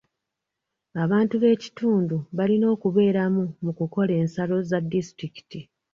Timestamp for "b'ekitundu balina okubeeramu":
1.41-3.43